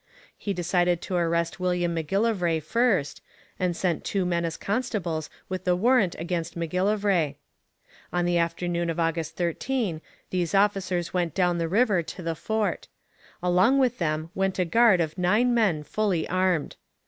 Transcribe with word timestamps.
He 0.35 0.51
decided 0.51 0.99
to 1.03 1.15
arrest 1.15 1.59
William 1.59 1.93
M'Gillivray 1.93 2.59
first, 2.63 3.21
and 3.59 3.77
sent 3.77 4.03
two 4.03 4.25
men 4.25 4.45
as 4.45 4.57
constables 4.57 5.29
with 5.47 5.67
a 5.67 5.75
warrant 5.75 6.15
against 6.17 6.57
M'Gillivray. 6.57 7.35
On 8.11 8.25
the 8.25 8.39
afternoon 8.39 8.89
of 8.89 8.99
August 8.99 9.35
13 9.37 10.01
these 10.31 10.55
officers 10.55 11.13
went 11.13 11.35
down 11.35 11.59
the 11.59 11.69
river 11.69 12.01
to 12.01 12.23
the 12.23 12.33
fort. 12.33 12.87
Along 13.43 13.77
with 13.77 13.99
them 13.99 14.31
went 14.33 14.57
a 14.57 14.65
guard 14.65 15.01
of 15.01 15.19
nine 15.19 15.53
men 15.53 15.83
fully 15.83 16.27
armed. 16.27 16.77